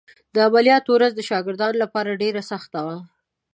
د 0.33 0.35
عملیات 0.47 0.85
ورځ 0.89 1.11
د 1.15 1.21
شاګردانو 1.29 1.81
لپاره 1.83 2.19
ډېره 2.21 2.41
سخته 2.51 2.79
وه. 2.85 2.97